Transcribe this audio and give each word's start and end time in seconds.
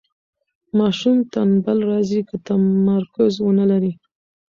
ماشوم 0.77 1.15
ټنبل 1.33 1.77
راځي 1.89 2.21
که 2.29 2.35
تمرکز 2.47 3.33
ونلري. 3.45 3.93